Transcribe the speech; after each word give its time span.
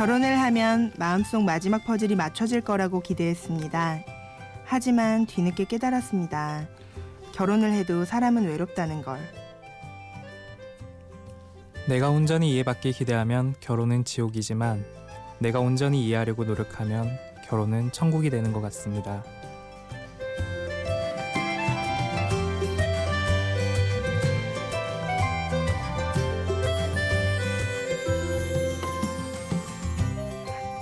결혼을 0.00 0.40
하면 0.40 0.94
마음속 0.96 1.42
마지막 1.42 1.84
퍼즐이 1.84 2.14
맞춰질 2.14 2.62
거라고 2.62 3.02
기대했습니다. 3.02 4.02
하지만 4.64 5.26
뒤늦게 5.26 5.66
깨달았습니다. 5.66 6.66
결혼을 7.34 7.74
해도 7.74 8.06
사람은 8.06 8.46
외롭다는 8.46 9.02
걸. 9.02 9.18
내가 11.86 12.08
온전히 12.08 12.54
이해받길 12.54 12.92
기대하면 12.92 13.54
결혼은 13.60 14.02
지옥이지만 14.02 14.86
내가 15.38 15.60
온전히 15.60 16.06
이해하려고 16.06 16.44
노력하면 16.44 17.10
결혼은 17.46 17.92
천국이 17.92 18.30
되는 18.30 18.54
것 18.54 18.62
같습니다. 18.62 19.22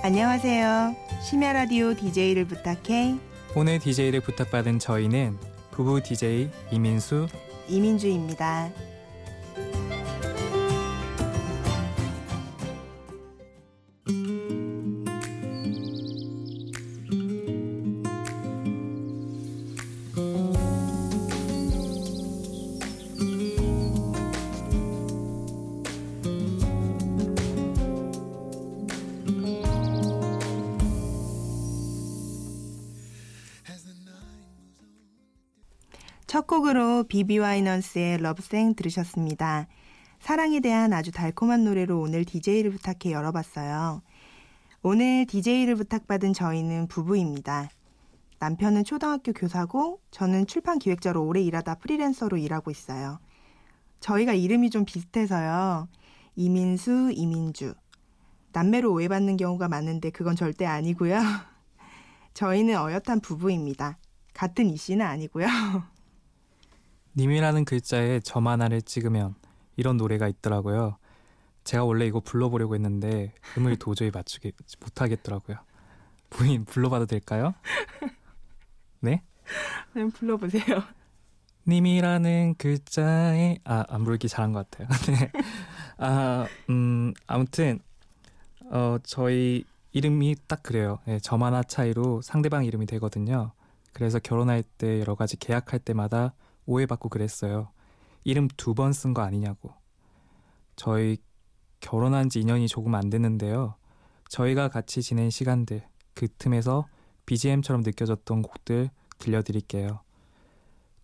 안녕하세요. 0.09 0.95
심야 1.21 1.53
라디오 1.53 1.93
DJ를 1.93 2.45
부탁해 2.45 3.19
오늘 3.55 3.77
DJ를 3.77 4.21
부탁받은 4.21 4.79
저희는 4.79 5.37
부부 5.69 6.01
DJ 6.01 6.49
이민수, 6.71 7.27
이민주입니다. 7.67 8.71
첫 36.39 36.47
곡으로 36.47 37.03
비비 37.03 37.37
와이넌스의 37.37 38.19
러브생 38.19 38.75
들으셨습니다. 38.75 39.67
사랑에 40.21 40.61
대한 40.61 40.93
아주 40.93 41.11
달콤한 41.11 41.65
노래로 41.65 41.99
오늘 41.99 42.23
DJ를 42.23 42.71
부탁해 42.71 43.11
열어봤어요. 43.11 44.01
오늘 44.81 45.25
DJ를 45.25 45.75
부탁받은 45.75 46.31
저희는 46.31 46.87
부부입니다. 46.87 47.67
남편은 48.39 48.85
초등학교 48.85 49.33
교사고 49.33 49.99
저는 50.11 50.47
출판 50.47 50.79
기획자로 50.79 51.21
오래 51.25 51.41
일하다 51.41 51.75
프리랜서로 51.75 52.37
일하고 52.37 52.71
있어요. 52.71 53.19
저희가 53.99 54.31
이름이 54.31 54.69
좀 54.69 54.85
비슷해서요. 54.85 55.89
이민수, 56.37 57.11
이민주. 57.15 57.73
남매로 58.53 58.93
오해받는 58.93 59.35
경우가 59.35 59.67
많은데 59.67 60.09
그건 60.09 60.37
절대 60.37 60.65
아니고요. 60.65 61.19
저희는 62.33 62.77
어엿한 62.77 63.19
부부입니다. 63.19 63.97
같은 64.33 64.69
이씨는 64.69 65.05
아니고요. 65.05 65.45
님이라는 67.17 67.65
글자에 67.65 68.19
점 68.21 68.47
하나를 68.47 68.81
찍으면 68.81 69.35
이런 69.75 69.97
노래가 69.97 70.27
있더라고요. 70.27 70.97
제가 71.63 71.83
원래 71.85 72.05
이거 72.07 72.19
불러보려고 72.19 72.75
했는데 72.75 73.33
음을 73.57 73.77
도저히 73.77 74.11
맞추기 74.11 74.53
못하겠더라고요. 74.81 75.57
부인 76.29 76.65
불러봐도 76.65 77.05
될까요? 77.05 77.53
네? 79.01 79.23
그냥 79.93 80.11
불러보세요. 80.11 80.83
님이라는 81.67 82.55
글자에 82.57 83.59
아안 83.63 84.03
부르기 84.03 84.27
잘한 84.27 84.53
것 84.53 84.69
같아요. 84.69 84.87
네. 85.19 85.31
아 85.97 86.47
음 86.69 87.13
아무튼 87.27 87.79
어 88.71 88.97
저희 89.03 89.63
이름이 89.91 90.35
딱 90.47 90.63
그래요. 90.63 90.99
네, 91.05 91.19
점 91.19 91.43
하나 91.43 91.63
차이로 91.63 92.21
상대방 92.21 92.65
이름이 92.65 92.85
되거든요. 92.87 93.51
그래서 93.93 94.19
결혼할 94.19 94.63
때 94.63 94.99
여러 94.99 95.15
가지 95.15 95.37
계약할 95.37 95.79
때마다 95.79 96.33
오해받고 96.69 97.09
그랬어요. 97.09 97.71
이름 98.23 98.47
두 98.57 98.73
번 98.73 98.91
쓴 98.91 99.13
거 99.13 99.21
아니냐고. 99.21 99.73
저희 100.75 101.17
결혼한 101.79 102.29
지 102.29 102.41
2년이 102.41 102.67
조금 102.67 102.95
안 102.95 103.09
됐는데요. 103.09 103.75
저희가 104.29 104.69
같이 104.69 105.01
지낸 105.01 105.29
시간들, 105.29 105.83
그 106.13 106.27
틈에서 106.37 106.87
BGM처럼 107.25 107.81
느껴졌던 107.81 108.41
곡들 108.41 108.89
들려드릴게요. 109.17 110.01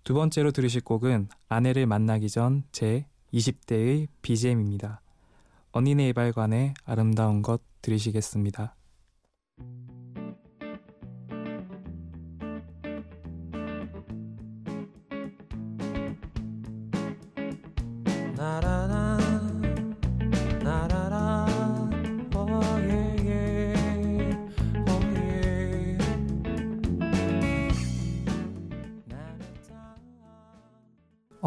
두 0.03 0.13
번째로 0.13 0.51
들으실 0.51 0.81
곡은 0.81 1.29
아내를 1.49 1.87
만나기 1.87 2.29
전 2.29 2.63
제 2.71 3.07
20대의 3.33 4.07
BGM입니다. 4.21 5.01
언니네 5.71 6.09
이발관의 6.09 6.73
아름다운 6.85 7.41
것 7.41 7.61
들으시겠습니다. 7.81 8.75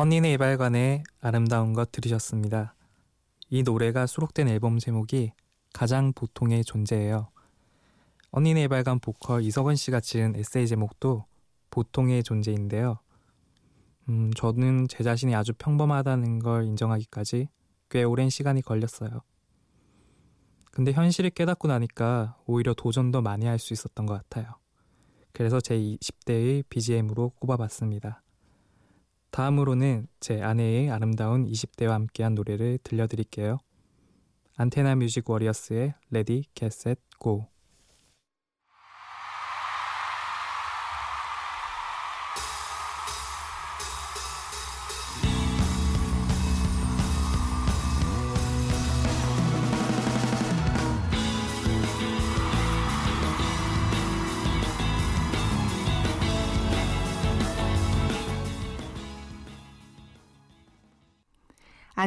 언니네 0.00 0.34
이발관의 0.34 1.02
아름다운 1.20 1.72
것 1.72 1.90
들으셨습니다. 1.90 2.76
이 3.50 3.64
노래가 3.64 4.06
수록된 4.06 4.46
앨범 4.46 4.78
제목이 4.78 5.32
가장 5.72 6.12
보통의 6.12 6.62
존재예요. 6.62 7.32
언니네 8.30 8.62
이발관 8.62 9.00
보컬 9.00 9.42
이석원 9.42 9.74
씨가 9.74 9.98
지은 9.98 10.36
에세이 10.36 10.68
제목도 10.68 11.24
보통의 11.70 12.22
존재인데요. 12.22 13.00
음, 14.08 14.30
저는 14.36 14.86
제 14.86 15.02
자신이 15.02 15.34
아주 15.34 15.52
평범하다는 15.58 16.38
걸 16.38 16.66
인정하기까지 16.66 17.48
꽤 17.90 18.04
오랜 18.04 18.30
시간이 18.30 18.62
걸렸어요. 18.62 19.22
근데 20.70 20.92
현실을 20.92 21.30
깨닫고 21.30 21.66
나니까 21.66 22.36
오히려 22.46 22.72
도전 22.72 23.10
더 23.10 23.20
많이 23.20 23.46
할 23.46 23.58
수 23.58 23.72
있었던 23.72 24.06
것 24.06 24.14
같아요. 24.14 24.54
그래서 25.32 25.60
제 25.60 25.76
20대의 25.76 26.62
BGM으로 26.68 27.30
꼽아봤습니다. 27.30 28.22
다음으로는 29.30 30.08
제 30.20 30.42
아내의 30.42 30.90
아름다운 30.90 31.44
20대와 31.44 31.88
함께한 31.88 32.34
노래를 32.34 32.78
들려드릴게요. 32.82 33.58
안테나 34.56 34.96
뮤직 34.96 35.28
워리어스의 35.30 35.94
Ready 36.10 36.44
Get 36.54 36.76
Set 36.76 36.98
Go 37.18 37.46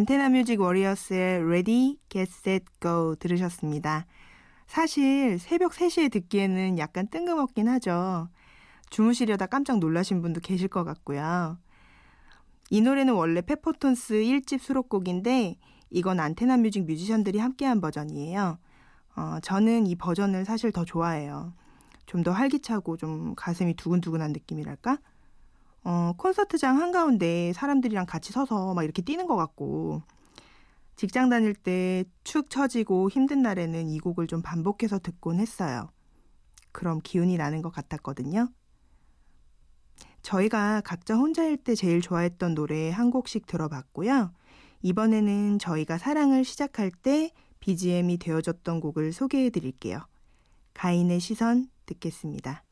안테나 0.02 0.30
뮤직 0.30 0.60
워리어스의 0.60 1.44
Ready, 1.44 1.98
Get, 2.10 2.32
Set, 2.34 2.66
Go 2.80 3.16
들으셨습니다. 3.20 4.08
사실 4.66 5.38
새벽 5.38 5.74
3시에 5.74 6.12
듣기에는 6.12 6.80
약간 6.80 7.08
뜬금없긴 7.08 7.68
하죠. 7.68 8.28
주무시려다 8.90 9.46
깜짝 9.46 9.78
놀라신 9.78 10.24
분도 10.24 10.40
계실 10.42 10.70
것 10.70 10.84
같고요. 10.86 11.60
이 12.72 12.82
노래는 12.82 13.14
원래 13.14 13.42
페퍼톤스 13.42 14.16
1집 14.16 14.58
수록곡인데 14.58 15.60
이건 15.92 16.20
안테나 16.20 16.58
뮤직 16.58 16.84
뮤지션들이 16.88 17.38
함께한 17.38 17.80
버전이에요. 17.80 18.58
어, 19.16 19.38
저는 19.44 19.86
이 19.86 19.96
버전을 19.96 20.46
사실 20.46 20.72
더 20.72 20.84
좋아해요. 20.84 21.54
좀 22.08 22.24
더 22.24 22.32
활기차고 22.32 22.98
좀 22.98 23.36
가슴이 23.36 23.76
두근두근한 23.76 24.32
느낌이랄까? 24.32 24.98
어, 25.84 26.14
콘서트장 26.18 26.80
한가운데 26.80 27.54
사람들이랑 27.54 28.06
같이 28.06 28.32
서서 28.32 28.74
막 28.74 28.84
이렇게 28.84 29.02
뛰는 29.02 29.28
것 29.28 29.36
같고, 29.36 30.02
직장 30.96 31.30
다닐 31.30 31.56
때 31.56 32.04
축 32.24 32.50
처지고 32.50 33.10
힘든 33.10 33.42
날에는 33.42 33.90
이 33.90 34.00
곡을 34.00 34.28
좀 34.28 34.42
반복해서 34.42 35.00
듣곤 35.00 35.40
했어요. 35.40 35.90
그럼 36.72 37.00
기운이 37.04 37.38
나는 37.38 37.62
것 37.62 37.72
같았거든요. 37.72 38.50
저희가 40.22 40.82
각자 40.82 41.16
혼자일 41.16 41.58
때 41.58 41.74
제일 41.76 42.02
좋아했던 42.02 42.54
노래 42.54 42.92
한 42.92 43.10
곡씩 43.12 43.48
들어봤고요. 43.48 44.32
이번에는 44.84 45.60
저희가 45.60 45.98
사랑을 45.98 46.44
시작할 46.46 46.92
때 46.92 47.32
BGM이 47.60 48.18
되어줬던 48.18 48.80
곡을 48.80 49.14
소개해 49.14 49.50
드릴게요. 49.50 50.00
가인의 50.74 51.20
시선 51.20 51.70
듣겠습니다. 51.88 52.64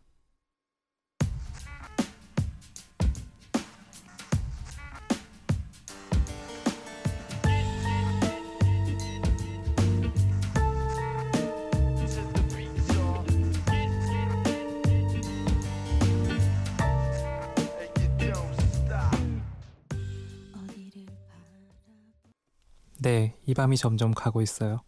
네, 23.01 23.33
이 23.45 23.53
밤이 23.53 23.77
점점 23.77 24.11
가고 24.11 24.41
있어요. 24.41 24.81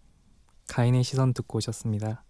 가인의 0.68 1.02
시선 1.02 1.34
듣고 1.34 1.60
오셨습니다. 1.60 2.26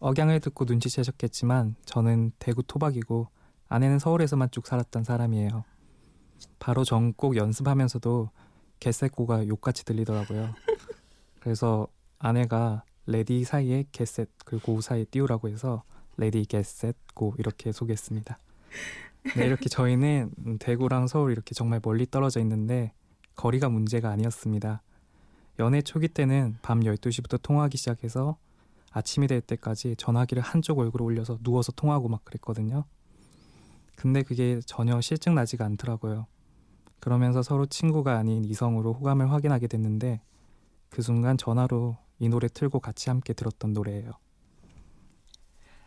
억양을 0.00 0.40
듣고 0.40 0.64
눈치채셨겠지만 0.64 1.76
저는 1.84 2.32
대구 2.40 2.64
토박이고 2.64 3.28
아내는 3.68 4.00
서울에서만 4.00 4.50
쭉 4.50 4.66
살았던 4.66 5.04
사람이에요. 5.04 5.62
바로 6.58 6.82
전곡 6.82 7.36
연습하면서도 7.36 8.30
Get 8.80 9.00
Set 9.00 9.20
Go가 9.20 9.46
욕같이 9.46 9.84
들리더라고요. 9.84 10.52
그래서 11.38 11.86
아내가 12.18 12.82
Ready 13.06 13.44
사이에 13.44 13.84
Get 13.92 14.10
Set 14.10 14.28
그리고 14.44 14.74
Go 14.74 14.80
사이에 14.80 15.04
띄우라고 15.04 15.48
해서 15.48 15.84
Ready 16.16 16.44
Get 16.46 16.71
Set 16.71 16.96
Go 17.14 17.32
이렇게 17.38 17.70
소개했습니다. 17.70 18.40
네, 19.36 19.46
이렇게 19.46 19.68
저희는 19.68 20.58
대구랑 20.58 21.06
서울 21.06 21.30
이렇게 21.30 21.54
정말 21.54 21.80
멀리 21.80 22.06
떨어져 22.10 22.40
있는데 22.40 22.92
거리가 23.36 23.68
문제가 23.68 24.10
아니었습니다. 24.10 24.82
연애 25.58 25.80
초기 25.82 26.08
때는 26.08 26.56
밤 26.62 26.80
12시부터 26.80 27.40
통화하기 27.42 27.78
시작해서 27.78 28.36
아침이 28.92 29.26
될 29.26 29.40
때까지 29.40 29.96
전화기를 29.96 30.42
한쪽 30.42 30.78
얼굴에 30.78 31.02
올려서 31.04 31.38
누워서 31.42 31.72
통화하고 31.72 32.08
막 32.08 32.24
그랬거든요. 32.24 32.84
근데 33.94 34.22
그게 34.22 34.60
전혀 34.64 35.00
실증 35.00 35.34
나지가 35.34 35.64
않더라고요. 35.64 36.26
그러면서 37.00 37.42
서로 37.42 37.66
친구가 37.66 38.16
아닌 38.18 38.44
이성으로 38.44 38.92
호감을 38.94 39.30
확인하게 39.30 39.66
됐는데 39.68 40.20
그 40.90 41.02
순간 41.02 41.36
전화로 41.36 41.96
이 42.18 42.28
노래 42.28 42.48
틀고 42.48 42.80
같이 42.80 43.10
함께 43.10 43.32
들었던 43.32 43.72
노래예요. 43.72 44.12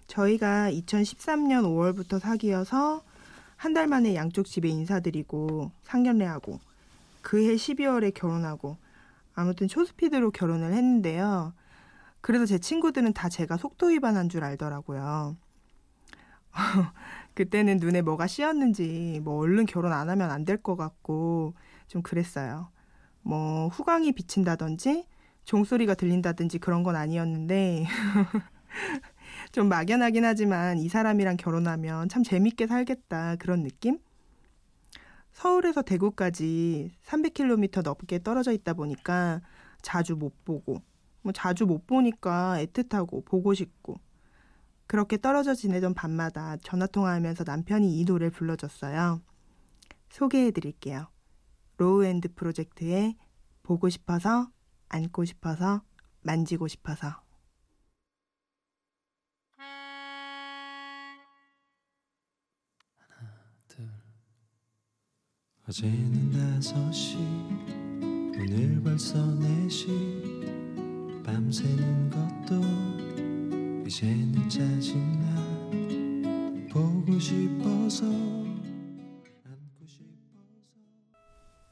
저희가 0.07 0.71
2013년 0.71 1.63
5월부터 1.65 2.19
사귀어서 2.19 3.03
한 3.55 3.73
달 3.73 3.87
만에 3.87 4.15
양쪽 4.15 4.45
집에 4.45 4.69
인사드리고 4.69 5.71
상견례하고 5.83 6.59
그해 7.21 7.55
12월에 7.55 8.13
결혼하고 8.13 8.77
아무튼 9.39 9.67
초스피드로 9.67 10.31
결혼을 10.31 10.73
했는데요. 10.73 11.53
그래서 12.21 12.45
제 12.45 12.59
친구들은 12.59 13.13
다 13.13 13.29
제가 13.29 13.57
속도 13.57 13.87
위반한 13.87 14.29
줄 14.29 14.43
알더라고요. 14.43 15.37
그때는 17.35 17.77
눈에 17.77 18.01
뭐가 18.01 18.27
씌었는지 18.27 19.21
뭐 19.23 19.37
얼른 19.37 19.65
결혼 19.65 19.93
안 19.93 20.09
하면 20.09 20.31
안 20.31 20.45
될 20.45 20.57
것 20.61 20.75
같고 20.75 21.53
좀 21.87 22.01
그랬어요. 22.01 22.69
뭐 23.21 23.67
후광이 23.69 24.13
비친다든지 24.13 25.07
종소리가 25.45 25.95
들린다든지 25.95 26.59
그런 26.59 26.83
건 26.83 26.95
아니었는데 26.95 27.85
좀 29.51 29.69
막연하긴 29.69 30.25
하지만 30.25 30.77
이 30.79 30.89
사람이랑 30.89 31.37
결혼하면 31.37 32.09
참 32.09 32.23
재밌게 32.23 32.67
살겠다 32.67 33.35
그런 33.37 33.63
느낌? 33.63 33.99
서울에서 35.31 35.81
대구까지 35.81 36.91
300km 37.05 37.83
넘게 37.83 38.21
떨어져 38.23 38.51
있다 38.51 38.73
보니까 38.73 39.41
자주 39.81 40.15
못 40.15 40.43
보고 40.43 40.81
뭐 41.21 41.31
자주 41.31 41.65
못 41.65 41.85
보니까 41.87 42.57
애틋하고 42.63 43.25
보고 43.25 43.53
싶고 43.53 43.99
그렇게 44.87 45.17
떨어져 45.17 45.53
지내던 45.53 45.93
밤마다 45.93 46.57
전화 46.57 46.87
통화하면서 46.87 47.43
남편이 47.45 47.99
이 47.99 48.05
노래를 48.05 48.31
불러줬어요. 48.31 49.21
소개해 50.09 50.51
드릴게요. 50.51 51.07
로우엔드 51.77 52.33
프로젝트의 52.33 53.15
보고 53.61 53.87
싶어서 53.87 54.49
안고 54.89 55.25
싶어서 55.25 55.83
만지고 56.21 56.67
싶어서 56.67 57.21
어제는 65.69 66.31
다섯 66.31 66.91
시 66.91 67.15
오늘 67.15 68.81
벌써 68.83 69.23
네시 69.35 69.87
밤새는 71.23 72.09
것도 72.09 72.55
이제는 73.87 74.49
짜증나 74.49 75.29
보고 76.73 77.19
싶어서 77.19 78.07
안고 78.07 79.85
싶어서 79.85 80.03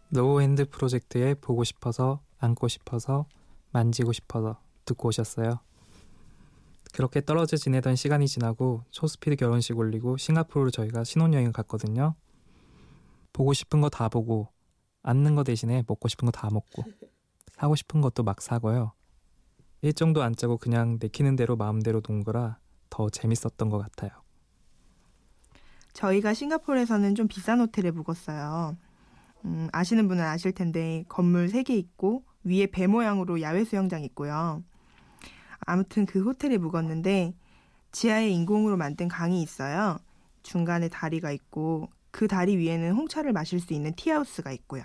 로우엔드 0.10 0.70
프로젝트의 0.70 1.34
보고 1.34 1.64
싶어서 1.64 2.22
안고 2.38 2.68
싶어서 2.68 3.26
만지고 3.72 4.14
싶어서 4.14 4.60
듣고 4.86 5.08
오셨어요. 5.08 5.60
그렇게 6.94 7.26
떨어져 7.26 7.58
지내던 7.58 7.96
시간이 7.96 8.28
지나고 8.28 8.84
초스피드 8.92 9.38
결혼식 9.38 9.76
올리고 9.76 10.18
싱가포르로 10.18 10.70
저희가 10.70 11.04
신혼여행 11.04 11.52
갔거든요. 11.52 12.14
보고 13.38 13.54
싶은 13.54 13.82
거 13.82 13.90
다 13.90 14.10
보고 14.10 14.48
앉는 15.04 15.36
거 15.36 15.44
대신에 15.44 15.84
먹고 15.88 16.08
싶은 16.08 16.26
거 16.26 16.32
다 16.32 16.50
먹고 16.52 16.84
사고 17.52 17.76
싶은 17.76 18.02
것도 18.02 18.24
막 18.24 18.42
사고요. 18.42 18.94
일정도 19.84 20.24
안 20.24 20.36
짜고 20.36 20.58
그냥 20.58 20.98
내키는 21.00 21.36
대로 21.36 21.56
마음대로 21.56 22.02
논 22.02 22.24
거라 22.24 22.58
더 22.90 23.10
재밌었던 23.12 23.70
것 23.70 23.78
같아요. 23.78 24.10
저희가 25.94 26.34
싱가포르에서는 26.34 27.14
좀 27.14 27.28
비싼 27.28 27.60
호텔에 27.60 27.92
묵었어요. 27.92 28.76
음, 29.46 29.70
아시는 29.72 30.08
분은 30.08 30.24
아실 30.24 30.52
텐데 30.52 31.04
건물 31.08 31.48
3개 31.48 31.72
있고 31.72 32.24
위에 32.44 32.66
배 32.68 32.88
모양으로 32.88 33.42
야외 33.42 33.64
수영장 33.66 34.02
있고요. 34.04 34.64
아무튼 35.60 36.08
그 36.08 36.24
호텔에 36.24 36.58
묵었는데 36.58 37.36
지하에 37.92 38.30
인공으로 38.30 38.78
만든 38.78 39.08
강이 39.08 39.44
있어요. 39.44 39.98
중간에 40.42 40.90
다리가 40.90 41.32
있고 41.32 41.90
그 42.18 42.28
다리 42.28 42.58
위에는 42.58 42.94
홍차를 42.94 43.32
마실 43.32 43.60
수 43.60 43.76
있는 43.76 43.94
티하우스가 43.94 44.52
있고요. 44.52 44.82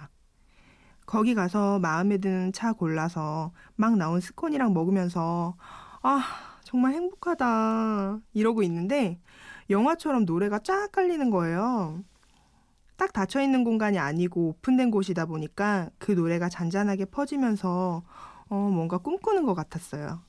거기 1.07 1.35
가서 1.35 1.79
마음에 1.79 2.19
드는 2.19 2.53
차 2.53 2.75
골라서 2.75 3.53
막 3.75 3.97
나온 3.97 4.21
스콘이랑 4.21 4.75
먹으면서 4.75 5.57
아 6.03 6.23
정말 6.63 6.93
행복하다 6.93 8.21
이러고 8.35 8.63
있는데 8.65 9.19
영화처럼 9.71 10.27
노래가 10.27 10.59
쫙 10.59 10.93
깔리는 10.93 11.31
거예요. 11.31 12.05
딱 12.99 13.15
닫혀 13.15 13.41
있는 13.41 13.65
공간이 13.65 13.99
아니고 13.99 14.49
오픈된 14.49 14.91
곳이다 14.91 15.25
보니까 15.25 15.89
그 15.99 16.13
노래가 16.13 16.51
잔잔하게 16.51 17.07
퍼지면서 17.07 18.03
어, 18.51 18.55
뭔가 18.55 18.99
꿈꾸는 18.99 19.47
것 19.47 19.55
같았어요. 19.55 20.21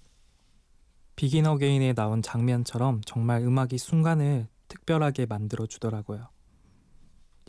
비긴 1.18 1.48
어게인에 1.48 1.96
나온 1.96 2.22
장면처럼 2.22 3.02
정말 3.06 3.42
음악이 3.42 3.78
순간을 3.78 4.48
특별하게 4.70 5.26
만들어 5.26 5.66
주더라고요. 5.66 6.33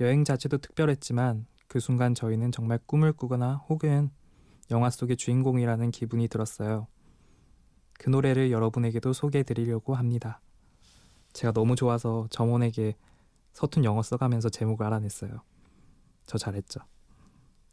여행 0.00 0.24
자체도 0.24 0.58
특별했지만 0.58 1.46
그 1.68 1.80
순간 1.80 2.14
저희는 2.14 2.52
정말 2.52 2.78
꿈을 2.86 3.12
꾸거나 3.12 3.56
혹은 3.68 4.10
영화 4.70 4.90
속의 4.90 5.16
주인공이라는 5.16 5.90
기분이 5.90 6.28
들었어요. 6.28 6.86
그 7.98 8.10
노래를 8.10 8.50
여러분에게도 8.50 9.12
소개해 9.12 9.44
드리려고 9.44 9.94
합니다. 9.94 10.40
제가 11.32 11.52
너무 11.52 11.76
좋아서 11.76 12.26
점원에게 12.30 12.96
서툰 13.52 13.84
영어 13.84 14.02
써가면서 14.02 14.48
제목을 14.48 14.84
알아냈어요. 14.86 15.42
저 16.26 16.38
잘했죠. 16.38 16.80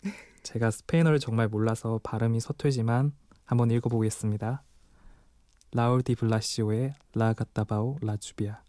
제가 0.44 0.72
스페인어를 0.72 1.20
정말 1.20 1.48
몰라서 1.48 2.00
발음이 2.04 2.40
서툴지만 2.40 3.14
한번 3.46 3.72
읽어보겠습니다. 3.72 4.64
라울 5.74 6.02
디 6.04 6.16
블라시오의 6.16 6.94
라 7.14 7.34
가타바오 7.34 8.00
라 8.02 8.18
주비아 8.18 8.62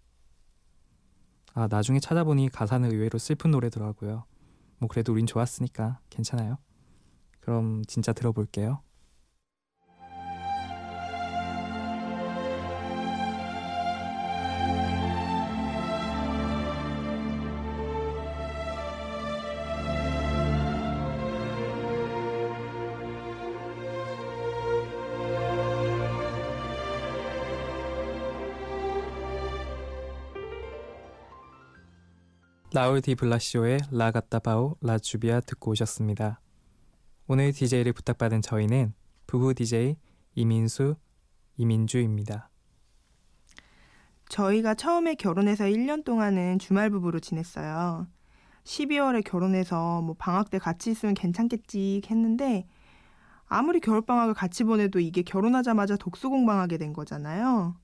아, 1.55 1.69
나중에 1.71 2.01
찾아보니 2.01 2.49
가사는 2.49 2.91
의외로 2.91 3.19
슬픈 3.19 3.51
노래더라고요. 3.51 4.25
뭐 4.79 4.89
그래도 4.89 5.13
우린 5.13 5.27
좋았으니까 5.27 6.01
괜찮아요. 6.11 6.59
그럼 7.41 7.85
진짜 7.87 8.13
들어볼게요. 8.13 8.81
라울 32.75 33.03
디 33.03 33.15
블라시오의 33.15 33.81
라가타바오 33.91 34.77
라주비아 34.81 35.41
듣고 35.41 35.73
오셨습니다. 35.73 36.41
오늘 37.27 37.53
DJ를 37.53 37.93
부탁받은 37.93 38.41
저희는 38.41 38.95
부부 39.27 39.53
DJ 39.53 39.97
이민수, 40.37 40.97
이민주입니다. 41.59 42.49
저희가 44.31 44.73
처음에 44.75 45.17
결혼해서 45.17 45.65
1년 45.65 46.03
동안은 46.03 46.61
주말 46.61 46.89
부부로 46.89 47.21
지냈어요. 47.21 48.07
12월에 48.65 49.23
결혼해서 49.23 50.01
뭐 50.01 50.15
방학 50.19 50.49
때 50.49 50.59
같이 50.59 50.93
있으면 50.93 51.13
괜찮겠지 51.13 52.01
했는데 52.11 52.67
아무리 53.49 53.81
겨울방학을 53.81 54.33
같이 54.33 54.65
보내도 54.65 54.99
이게 54.99 55.21
결혼하자마자 55.21 55.97
독수공방하게 55.97 56.79
된 56.79 56.95
거잖아요. 56.95 57.77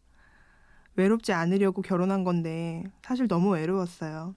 외롭지 0.97 1.35
않으려고 1.35 1.83
결혼한 1.83 2.25
건데 2.25 2.85
사실 3.03 3.29
너무 3.29 3.51
외로웠어요. 3.51 4.35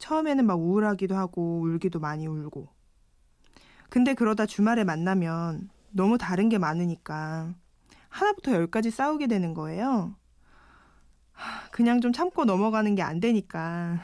처음에는 0.00 0.44
막 0.46 0.54
우울하기도 0.54 1.16
하고 1.16 1.60
울기도 1.60 2.00
많이 2.00 2.26
울고. 2.26 2.68
근데 3.88 4.14
그러다 4.14 4.46
주말에 4.46 4.82
만나면 4.84 5.70
너무 5.90 6.18
다른 6.18 6.48
게 6.48 6.58
많으니까 6.58 7.54
하나부터 8.08 8.52
열까지 8.52 8.90
싸우게 8.90 9.28
되는 9.28 9.54
거예요. 9.54 10.16
그냥 11.72 12.00
좀 12.00 12.12
참고 12.12 12.44
넘어가는 12.44 12.94
게 12.94 13.02
안 13.02 13.20
되니까. 13.20 14.00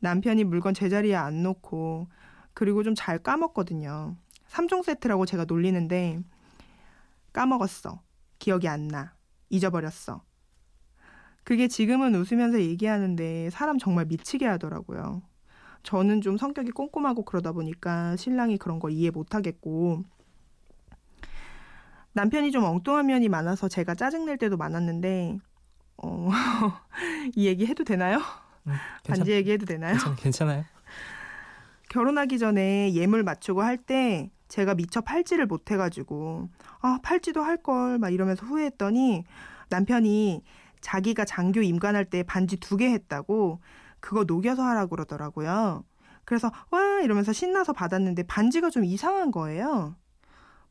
남편이 0.00 0.44
물건 0.44 0.74
제자리에 0.74 1.14
안 1.14 1.42
놓고 1.42 2.08
그리고 2.54 2.82
좀 2.82 2.94
잘 2.94 3.18
까먹거든요. 3.18 4.16
3종 4.48 4.82
세트라고 4.84 5.26
제가 5.26 5.44
놀리는데 5.46 6.20
까먹었어. 7.32 8.02
기억이 8.38 8.68
안 8.68 8.88
나. 8.88 9.14
잊어버렸어. 9.50 10.22
그게 11.44 11.68
지금은 11.68 12.14
웃으면서 12.14 12.60
얘기하는데 12.60 13.50
사람 13.50 13.78
정말 13.78 14.06
미치게 14.06 14.46
하더라고요. 14.46 15.22
저는 15.82 16.22
좀 16.22 16.38
성격이 16.38 16.70
꼼꼼하고 16.70 17.24
그러다 17.24 17.52
보니까 17.52 18.16
신랑이 18.16 18.56
그런 18.56 18.78
걸 18.78 18.92
이해 18.92 19.10
못 19.10 19.34
하겠고 19.34 20.02
남편이 22.12 22.52
좀 22.52 22.64
엉뚱한 22.64 23.06
면이 23.06 23.28
많아서 23.28 23.68
제가 23.68 23.94
짜증낼 23.94 24.38
때도 24.38 24.56
많았는데 24.56 25.38
어, 25.98 26.30
이 27.34 27.46
얘기 27.46 27.66
해도 27.66 27.84
되나요? 27.84 28.18
음, 28.66 28.72
반지 29.06 29.32
얘기 29.32 29.52
해도 29.52 29.66
되나요? 29.66 29.92
괜찮, 29.94 30.16
괜찮 30.16 30.48
아요. 30.48 30.64
결혼하기 31.90 32.38
전에 32.38 32.94
예물 32.94 33.22
맞추고 33.22 33.62
할 33.62 33.76
때 33.76 34.30
제가 34.48 34.74
미처 34.74 35.00
팔지를 35.00 35.46
못 35.46 35.70
해가지고 35.70 36.48
아 36.80 36.98
팔지도 37.02 37.42
할 37.42 37.62
걸 37.62 37.98
막 37.98 38.10
이러면서 38.12 38.46
후회했더니 38.46 39.24
남편이 39.68 40.42
자기가 40.84 41.24
장교 41.24 41.62
임관할 41.62 42.04
때 42.04 42.22
반지 42.22 42.56
두 42.58 42.76
개 42.76 42.90
했다고 42.90 43.60
그거 44.00 44.24
녹여서 44.24 44.62
하라고 44.62 44.90
그러더라고요. 44.90 45.84
그래서 46.24 46.50
와 46.70 47.00
이러면서 47.02 47.32
신나서 47.32 47.72
받았는데 47.72 48.24
반지가 48.24 48.70
좀 48.70 48.84
이상한 48.84 49.30
거예요. 49.30 49.96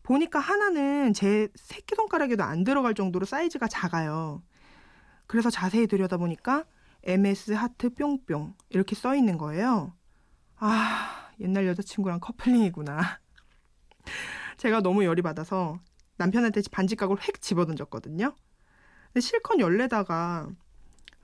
보니까 0.03 0.39
하나는 0.39 1.13
제 1.13 1.47
새끼 1.55 1.95
손가락에도 1.95 2.43
안 2.43 2.63
들어갈 2.63 2.93
정도로 2.93 3.25
사이즈가 3.25 3.67
작아요. 3.67 4.43
그래서 5.27 5.49
자세히 5.49 5.87
들여다보니까 5.87 6.65
MS 7.03 7.53
하트 7.53 7.89
뿅뿅 7.89 8.55
이렇게 8.69 8.95
써 8.95 9.15
있는 9.15 9.37
거예요. 9.37 9.93
아, 10.57 11.29
옛날 11.39 11.65
여자친구랑 11.67 12.19
커플링이구나. 12.19 13.19
제가 14.57 14.81
너무 14.81 15.05
열이 15.05 15.21
받아서 15.21 15.79
남편한테 16.17 16.61
반지 16.71 16.95
깍을 16.95 17.17
획 17.27 17.41
집어던졌거든요. 17.41 18.35
실컷 19.19 19.59
열래다가 19.59 20.47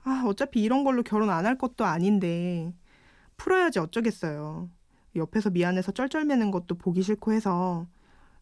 아, 0.04 0.24
어차피 0.26 0.62
이런 0.62 0.84
걸로 0.84 1.02
결혼 1.02 1.30
안 1.30 1.46
할 1.46 1.58
것도 1.58 1.84
아닌데 1.84 2.72
풀어야지 3.36 3.78
어쩌겠어요. 3.80 4.70
옆에서 5.16 5.50
미안해서 5.50 5.92
쩔쩔매는 5.92 6.50
것도 6.52 6.76
보기 6.76 7.02
싫고 7.02 7.32
해서 7.32 7.86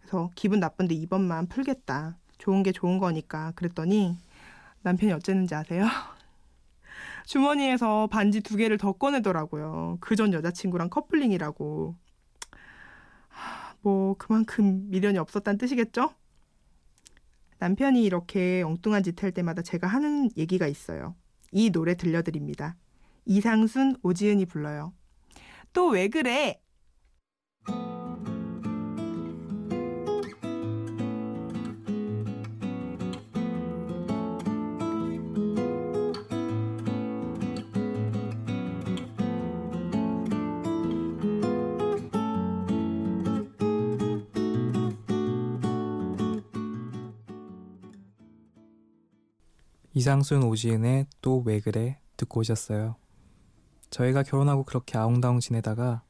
그래서 0.00 0.30
기분 0.36 0.60
나쁜데 0.60 0.94
이번만 0.94 1.48
풀겠다. 1.48 2.18
좋은 2.38 2.62
게 2.62 2.72
좋은 2.72 2.98
거니까 2.98 3.52
그랬더니 3.56 4.18
남편이 4.82 5.12
어쨌는지 5.12 5.54
아세요? 5.54 5.86
주머니에서 7.26 8.06
반지 8.08 8.40
두 8.40 8.56
개를 8.56 8.78
더 8.78 8.92
꺼내더라고요. 8.92 9.98
그 10.00 10.16
전 10.16 10.32
여자친구랑 10.32 10.90
커플링이라고. 10.90 11.94
뭐 13.82 14.14
그만큼 14.18 14.88
미련이 14.90 15.18
없었다는 15.18 15.58
뜻이겠죠? 15.58 16.10
남편이 17.58 18.04
이렇게 18.04 18.62
엉뚱한 18.62 19.02
짓 19.02 19.22
할 19.22 19.32
때마다 19.32 19.62
제가 19.62 19.86
하는 19.86 20.30
얘기가 20.36 20.66
있어요. 20.66 21.14
이 21.52 21.70
노래 21.70 21.94
들려드립니다. 21.96 22.76
이상순, 23.26 23.96
오지은이 24.02 24.46
불러요. 24.46 24.92
또 25.72 25.90
왜 25.90 26.08
그래? 26.08 26.60
이상순 49.98 50.44
오지은의 50.44 51.06
또 51.20 51.42
왜 51.44 51.58
그래 51.58 51.98
듣고 52.16 52.38
오셨어요. 52.38 52.94
저희가 53.90 54.22
결혼하고 54.22 54.62
그렇게 54.62 54.96
아웅다웅 54.96 55.40
지내다가 55.40 56.02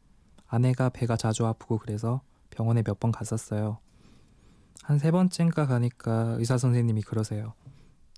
아내가 0.46 0.90
배가 0.90 1.16
자주 1.16 1.46
아프고 1.46 1.78
그래서 1.78 2.20
병원에 2.50 2.82
몇 2.82 3.00
번 3.00 3.12
갔었어요. 3.12 3.78
한 4.82 4.98
세 4.98 5.10
번째인가 5.10 5.66
가니까 5.66 6.36
의사 6.38 6.58
선생님이 6.58 7.00
그러세요. 7.00 7.54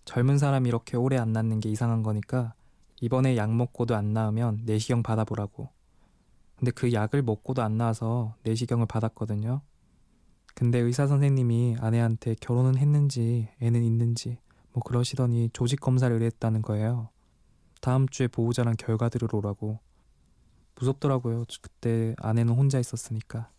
젊은 0.04 0.38
사람 0.38 0.66
이렇게 0.66 0.96
오래 0.96 1.16
안 1.18 1.32
낫는 1.32 1.60
게 1.60 1.68
이상한 1.68 2.02
거니까 2.02 2.54
이번에 3.00 3.36
약 3.36 3.54
먹고도 3.54 3.94
안 3.94 4.12
나으면 4.12 4.62
내시경 4.64 5.04
받아보라고. 5.04 5.68
근데 6.56 6.72
그 6.72 6.92
약을 6.92 7.22
먹고도 7.22 7.62
안 7.62 7.76
나와서 7.76 8.34
내시경을 8.42 8.86
받았거든요. 8.86 9.60
근데 10.56 10.80
의사 10.80 11.06
선생님이 11.06 11.76
아내한테 11.78 12.34
결혼은 12.40 12.76
했는지 12.76 13.48
애는 13.60 13.84
있는지 13.84 14.38
뭐 14.72 14.82
그러시더니 14.82 15.50
조직 15.52 15.80
검사를 15.80 16.12
의뢰했다는 16.12 16.62
거예요. 16.62 17.08
다음 17.80 18.08
주에 18.08 18.28
보호자랑 18.28 18.76
결과 18.78 19.08
들으러 19.08 19.38
오라고. 19.38 19.78
무섭더라고요. 20.76 21.44
그때 21.60 22.14
아내는 22.18 22.54
혼자 22.54 22.78
있었으니까. 22.78 23.50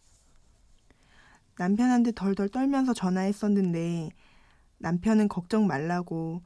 남편한테 1.57 2.11
덜덜 2.13 2.49
떨면서 2.49 2.93
전화했었는데 2.93 4.09
남편은 4.79 5.27
걱정 5.27 5.67
말라고 5.67 6.41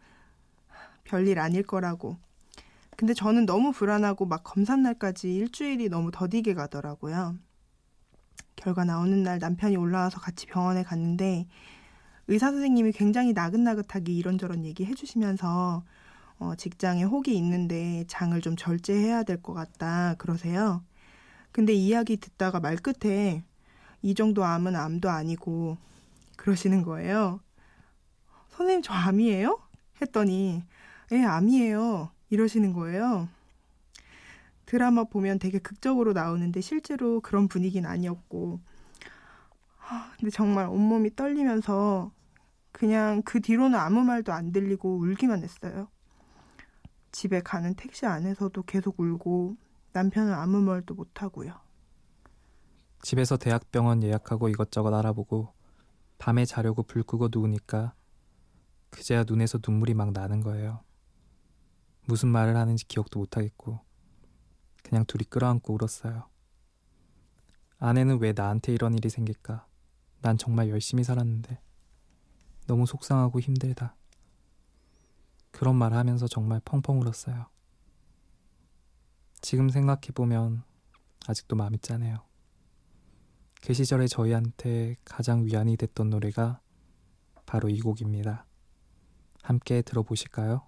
별일 1.05 1.39
아닐 1.39 1.63
거라고. 1.63 2.17
근데 2.97 3.13
저는 3.13 3.45
너무 3.45 3.71
불안하고 3.71 4.25
막 4.25 4.43
검사 4.43 4.75
날까지 4.75 5.33
일주일이 5.33 5.89
너무 5.89 6.11
더디게 6.11 6.53
가더라고요. 6.53 7.37
결과 8.55 8.83
나오는 8.85 9.21
날 9.23 9.39
남편이 9.39 9.75
올라와서 9.75 10.19
같이 10.19 10.45
병원에 10.47 10.83
갔는데 10.83 11.47
의사 12.27 12.51
선생님이 12.51 12.91
굉장히 12.91 13.33
나긋나긋하게 13.33 14.11
이런저런 14.13 14.65
얘기 14.65 14.85
해주시면서 14.85 15.83
어, 16.39 16.55
직장에 16.55 17.03
혹이 17.03 17.35
있는데 17.37 18.03
장을 18.07 18.39
좀 18.41 18.55
절제해야 18.55 19.23
될 19.23 19.41
것 19.41 19.53
같다 19.53 20.15
그러세요. 20.17 20.83
근데 21.51 21.73
이야기 21.73 22.17
듣다가 22.17 22.59
말 22.59 22.75
끝에 22.77 23.43
이 24.01 24.15
정도 24.15 24.43
암은 24.43 24.75
암도 24.75 25.09
아니고 25.09 25.77
그러시는 26.35 26.81
거예요. 26.83 27.39
선생님 28.49 28.81
저 28.81 28.93
암이에요? 28.93 29.59
했더니 30.01 30.63
예 31.11 31.23
암이에요 31.23 32.09
이러시는 32.29 32.73
거예요. 32.73 33.29
드라마 34.65 35.03
보면 35.03 35.39
되게 35.39 35.59
극적으로 35.59 36.13
나오는데 36.13 36.59
실제로 36.61 37.21
그런 37.21 37.47
분위기는 37.47 37.87
아니었고 37.89 38.59
근데 40.17 40.29
정말 40.31 40.67
온몸이 40.67 41.15
떨리면서 41.15 42.11
그냥 42.71 43.21
그 43.23 43.39
뒤로는 43.39 43.77
아무 43.79 44.01
말도 44.03 44.33
안 44.33 44.51
들리고 44.51 44.97
울기만 44.97 45.43
했어요. 45.43 45.87
집에 47.11 47.41
가는 47.41 47.73
택시 47.75 48.05
안에서도 48.05 48.61
계속 48.63 48.99
울고 48.99 49.55
남편은 49.93 50.33
아무 50.33 50.61
말도 50.61 50.93
못 50.93 51.21
하고요. 51.21 51.53
집에서 53.01 53.37
대학병원 53.37 54.03
예약하고 54.03 54.49
이것저것 54.49 54.93
알아보고 54.93 55.53
밤에 56.17 56.43
자려고 56.45 56.83
불 56.83 57.03
끄고 57.03 57.29
누우니까 57.31 57.93
그제야 58.89 59.23
눈에서 59.25 59.59
눈물이 59.65 59.93
막 59.93 60.11
나는 60.11 60.41
거예요. 60.41 60.83
무슨 62.07 62.29
말을 62.29 62.55
하는지 62.55 62.85
기억도 62.87 63.19
못 63.19 63.37
하겠고 63.37 63.79
그냥 64.83 65.05
둘이 65.05 65.23
끌어안고 65.23 65.73
울었어요. 65.73 66.27
아내는 67.77 68.19
왜 68.19 68.33
나한테 68.33 68.73
이런 68.73 68.93
일이 68.93 69.09
생길까? 69.09 69.65
난 70.25 70.39
정말 70.39 70.69
열심히 70.69 71.03
살았는데 71.03 71.59
너무 72.65 72.87
속상하고 72.87 73.39
힘들다. 73.39 73.95
그런 75.51 75.75
말 75.75 75.93
하면서 75.93 76.27
정말 76.27 76.59
펑펑 76.65 76.99
울었어요. 76.99 77.45
지금 79.39 79.69
생각해보면 79.69 80.63
아직도 81.27 81.55
마음이 81.55 81.77
짠해요. 81.77 82.23
그 83.61 83.75
시절에 83.75 84.07
저희한테 84.07 84.97
가장 85.05 85.45
위안이 85.45 85.77
됐던 85.77 86.09
노래가 86.09 86.59
바로 87.45 87.69
이 87.69 87.79
곡입니다. 87.79 88.47
함께 89.43 89.83
들어보실까요? 89.83 90.65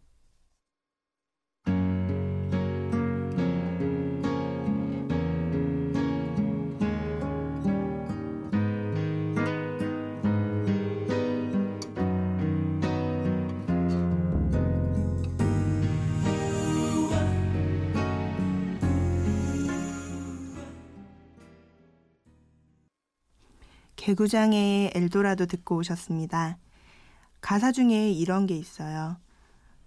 개구장의 24.18 24.94
엘도라도 24.96 25.46
듣고 25.46 25.78
오셨습니다. 25.78 26.58
가사 27.40 27.72
중에 27.72 28.12
이런 28.12 28.48
게 28.48 28.56
있어요. 28.56 29.18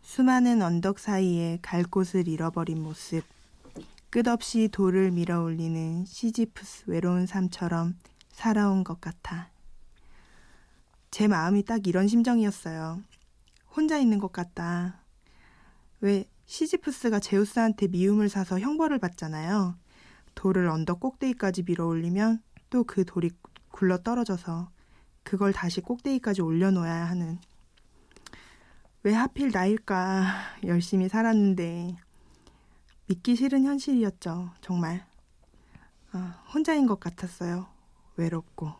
수많은 0.02 0.62
언덕 0.62 1.00
사이에 1.00 1.58
갈 1.62 1.82
곳을 1.82 2.28
잃어버린 2.28 2.80
모습. 2.80 3.24
끝없이 4.08 4.68
돌을 4.70 5.10
밀어 5.10 5.42
올리는 5.42 6.04
시지프스 6.04 6.84
외로운 6.86 7.26
삶처럼 7.26 7.96
살아온 8.30 8.84
것 8.84 9.00
같아. 9.00 9.50
제 11.10 11.26
마음이 11.26 11.64
딱 11.64 11.88
이런 11.88 12.06
심정이었어요. 12.06 13.02
혼자 13.74 13.98
있는 13.98 14.20
것 14.20 14.32
같다. 14.32 15.02
왜 16.00 16.24
시지프스가 16.46 17.18
제우스한테 17.18 17.88
미움을 17.88 18.28
사서 18.28 18.60
형벌을 18.60 19.00
받잖아요. 19.00 19.76
돌을 20.36 20.68
언덕 20.68 21.00
꼭대기까지 21.00 21.64
밀어 21.64 21.86
올리면 21.86 22.40
또 22.70 22.84
그 22.84 23.04
돌이 23.04 23.30
굴러 23.70 23.98
떨어져서 23.98 24.70
그걸 25.22 25.52
다시 25.52 25.80
꼭대기까지 25.80 26.42
올려놓아야 26.42 27.08
하는. 27.08 27.38
왜 29.02 29.14
하필 29.14 29.50
나일까 29.50 30.26
열심히 30.64 31.08
살았는데 31.08 31.96
믿기 33.06 33.34
싫은 33.34 33.64
현실이었죠. 33.64 34.50
정말. 34.60 35.06
아, 36.12 36.44
혼자인 36.52 36.86
것 36.86 37.00
같았어요. 37.00 37.66
외롭고. 38.16 38.72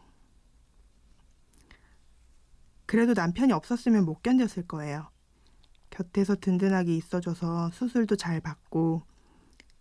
그래도 2.87 3.15
남편이 3.15 3.53
없었으면 3.53 4.05
못 4.05 4.23
견뎠을 4.23 4.67
거예요. 4.67 5.09
곁에서 5.91 6.35
든든하게 6.37 6.97
있어줘서 6.97 7.71
수술도 7.71 8.17
잘 8.17 8.41
받고 8.41 9.03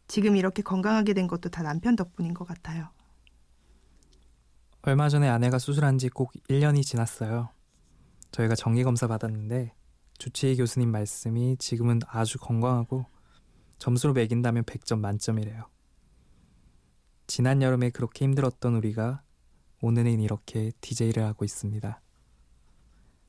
지금 0.07 0.35
이렇게 0.35 0.61
건강하게 0.61 1.13
된 1.13 1.27
것도 1.27 1.49
다 1.49 1.61
남편 1.63 1.95
덕분인 1.95 2.33
것 2.33 2.45
같아요. 2.45 2.89
얼마 4.81 5.09
전에 5.09 5.27
아내가 5.27 5.59
수술한 5.59 5.97
지 5.97 6.09
꼭 6.09 6.31
1년이 6.49 6.83
지났어요. 6.83 7.49
저희가 8.31 8.55
정기검사 8.55 9.07
받았는데 9.07 9.73
주치의 10.17 10.57
교수님 10.57 10.89
말씀이 10.91 11.57
지금은 11.57 11.99
아주 12.07 12.37
건강하고 12.39 13.05
점수로 13.77 14.13
매긴다면 14.13 14.63
100점 14.63 14.99
만점이래요. 14.99 15.69
지난 17.27 17.61
여름에 17.61 17.89
그렇게 17.89 18.25
힘들었던 18.25 18.75
우리가 18.75 19.21
오늘은 19.81 20.19
이렇게 20.19 20.71
DJ를 20.81 21.23
하고 21.23 21.45
있습니다. 21.45 22.01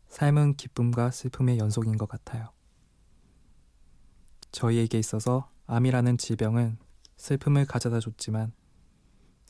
삶은 0.09 0.55
기쁨과 0.55 1.11
슬픔의 1.11 1.59
연속인 1.59 1.97
것 1.97 2.09
같아요. 2.09 2.51
저희에게 4.51 4.99
있어서 4.99 5.51
암이라는 5.67 6.19
질병은 6.19 6.79
슬픔을 7.17 7.67
가져다 7.67 8.01
줬지만 8.01 8.53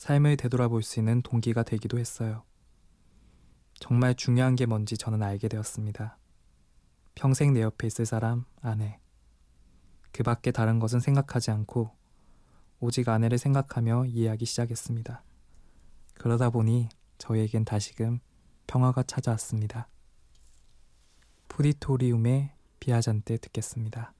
삶을 0.00 0.38
되돌아볼 0.38 0.82
수 0.82 0.98
있는 0.98 1.20
동기가 1.20 1.62
되기도 1.62 1.98
했어요. 1.98 2.42
정말 3.74 4.14
중요한 4.14 4.56
게 4.56 4.64
뭔지 4.64 4.96
저는 4.96 5.22
알게 5.22 5.48
되었습니다. 5.48 6.16
평생 7.14 7.52
내 7.52 7.60
옆에 7.60 7.86
있을 7.86 8.06
사람, 8.06 8.46
아내. 8.62 8.98
그 10.10 10.22
밖에 10.22 10.52
다른 10.52 10.78
것은 10.78 11.00
생각하지 11.00 11.50
않고 11.50 11.90
오직 12.80 13.10
아내를 13.10 13.36
생각하며 13.36 14.06
이해하기 14.06 14.46
시작했습니다. 14.46 15.22
그러다 16.14 16.48
보니 16.48 16.88
저희에겐 17.18 17.66
다시금 17.66 18.20
평화가 18.68 19.02
찾아왔습니다. 19.02 19.86
푸디토리움의 21.48 22.52
비아잔때 22.80 23.36
듣겠습니다. 23.36 24.14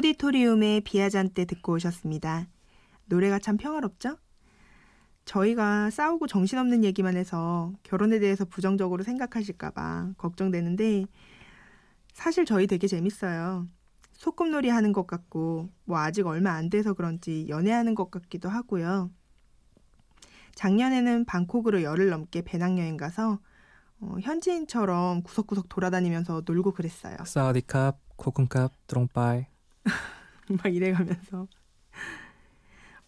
푸디토리움의 0.00 0.80
비아잔 0.80 1.28
때 1.28 1.44
듣고 1.44 1.74
오셨습니다. 1.74 2.46
노래가 3.04 3.38
참 3.38 3.58
평화롭죠? 3.58 4.16
저희가 5.26 5.90
싸우고 5.90 6.26
정신없는 6.26 6.84
얘기만 6.84 7.18
해서 7.18 7.74
결혼에 7.82 8.18
대해서 8.18 8.46
부정적으로 8.46 9.02
생각하실까봐 9.04 10.12
걱정되는데 10.16 11.04
사실 12.14 12.46
저희 12.46 12.66
되게 12.66 12.86
재밌어요. 12.86 13.68
소꿉놀이 14.12 14.70
하는 14.70 14.92
것 14.92 15.06
같고 15.06 15.68
뭐 15.84 15.98
아직 15.98 16.26
얼마 16.26 16.52
안 16.52 16.70
돼서 16.70 16.94
그런지 16.94 17.46
연애하는 17.50 17.94
것 17.94 18.10
같기도 18.10 18.48
하고요. 18.48 19.10
작년에는 20.54 21.26
방콕으로 21.26 21.82
열흘 21.82 22.08
넘게 22.08 22.40
배낭여행 22.42 22.96
가서 22.96 23.38
어, 24.00 24.16
현지인처럼 24.22 25.22
구석구석 25.24 25.68
돌아다니면서 25.68 26.42
놀고 26.46 26.72
그랬어요. 26.72 27.16
사와디캅, 27.26 27.98
코쿤캅, 28.16 28.70
드롱빠이 28.86 29.49
막 30.62 30.74
이래가면서 30.74 31.46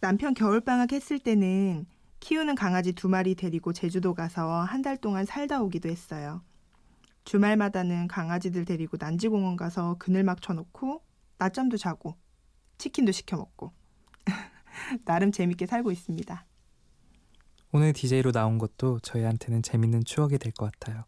남편 0.00 0.34
겨울방학 0.34 0.92
했을 0.92 1.18
때는 1.18 1.86
키우는 2.20 2.54
강아지 2.54 2.92
두 2.92 3.08
마리 3.08 3.34
데리고 3.34 3.72
제주도 3.72 4.14
가서 4.14 4.62
한 4.62 4.82
달 4.82 4.96
동안 4.96 5.24
살다 5.24 5.60
오기도 5.62 5.88
했어요. 5.88 6.42
주말마다는 7.24 8.08
강아지들 8.08 8.64
데리고 8.64 8.96
난지공원 8.98 9.56
가서 9.56 9.96
그늘막 9.98 10.42
쳐놓고 10.42 11.02
낮잠도 11.38 11.76
자고 11.76 12.16
치킨도 12.78 13.12
시켜 13.12 13.36
먹고 13.36 13.72
나름 15.04 15.30
재밌게 15.30 15.66
살고 15.66 15.92
있습니다. 15.92 16.46
오늘 17.72 17.92
DJ로 17.92 18.32
나온 18.32 18.58
것도 18.58 18.98
저희한테는 19.00 19.62
재밌는 19.62 20.04
추억이 20.04 20.38
될 20.38 20.52
것 20.52 20.70
같아요. 20.72 21.04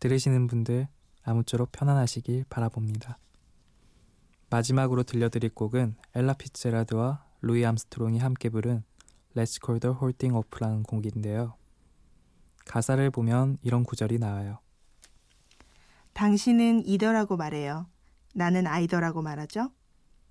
들으시는 0.00 0.46
분들 0.48 0.88
아무쪼록 1.22 1.70
편안하시길 1.72 2.44
바라봅니다. 2.50 3.18
마지막으로 4.50 5.04
들려드릴 5.04 5.50
곡은 5.54 5.94
엘라 6.14 6.34
피츠제럴드와 6.34 7.24
루이 7.40 7.64
암스트롱이 7.64 8.18
함께 8.18 8.48
부른 8.48 8.82
Let's 9.36 9.64
Call 9.64 9.78
the 9.78 9.94
Whole 9.94 10.12
Thing 10.12 10.36
Off라는 10.36 10.82
곡인데요. 10.82 11.54
가사를 12.66 13.08
보면 13.10 13.58
이런 13.62 13.84
구절이 13.84 14.18
나와요. 14.18 14.58
당신은 16.14 16.86
either라고 16.86 17.36
말해요. 17.36 17.86
나는 18.34 18.66
either라고 18.66 19.22
말하죠. 19.22 19.70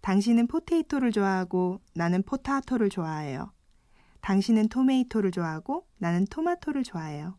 당신은 0.02 0.48
potato를 0.48 1.12
좋아하고 1.12 1.82
나는 1.94 2.22
potato를 2.24 2.90
좋아해요. 2.90 3.52
당신은 4.22 4.68
tomato를 4.68 5.32
좋아하고 5.32 5.88
나는 5.98 6.26
tomato를 6.26 6.84
좋아해요. 6.84 7.38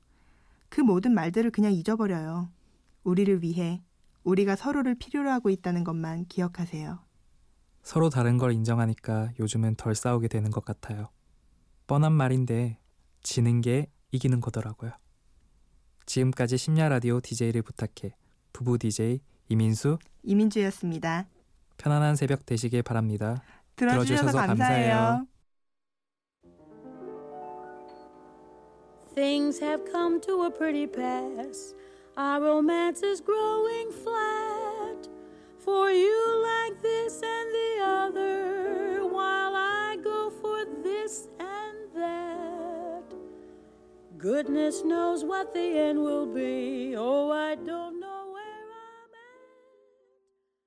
그 0.71 0.81
모든 0.81 1.13
말들을 1.13 1.51
그냥 1.51 1.73
잊어버려요. 1.73 2.51
우리를 3.05 3.43
위해 3.43 3.83
우리가 4.25 4.57
서로를 4.57 4.95
필요로 4.95 5.31
하고 5.31 5.51
있다는 5.51 5.85
것만 5.85 6.27
기억하세요. 6.27 6.99
서로 7.83 8.11
다른 8.11 8.37
걸 8.37 8.53
인정하니까 8.53 9.31
요즘은 9.39 9.77
덜 9.77 9.95
싸우게 9.95 10.29
되는 10.29 10.51
것 10.51 10.65
같아요. 10.65 11.09
뻔한 11.87 12.13
말인데 12.13 12.79
지는 13.23 13.61
게 13.61 13.91
이기는 14.13 14.41
거더라고요. 14.41 14.93
지금까지 16.07 16.59
심야 16.59 16.89
라디오 16.89 17.21
DJ를 17.21 17.63
부탁해 17.63 18.15
부부 18.53 18.79
DJ 18.79 19.21
이민수 19.49 19.99
이민주였습니다. 20.23 21.27
편안한 21.79 22.17
새벽 22.17 22.45
되시길 22.45 22.83
바랍니다. 22.83 23.43
들어주셔서, 23.77 24.05
들어주셔서 24.05 24.47
감사해요. 24.47 24.95
감사해요. 24.95 25.27
Things 29.15 29.63
have 29.63 29.91
come 29.91 30.21
to 30.21 30.45
a 30.45 30.51
pretty 30.51 30.87
pass. 30.87 31.75
Our 32.21 32.39
romance 32.43 33.03
is 33.03 33.23
growing 33.23 33.91
flat. 33.93 35.09
For 35.57 35.91
you 35.91 36.43
like 36.43 36.83
this 36.83 37.15
and 37.15 37.51
the 37.51 37.83
other, 37.83 39.07
while 39.07 39.55
I 39.57 39.97
go 40.05 40.29
for 40.29 40.67
this 40.83 41.29
and 41.39 41.79
that. 41.95 43.05
Goodness 44.19 44.85
knows 44.85 45.25
what 45.25 45.55
the 45.55 45.79
end 45.79 45.99
will 46.03 46.27
be. 46.27 46.95
Oh, 46.95 47.31
I 47.31 47.55
don't. 47.55 47.90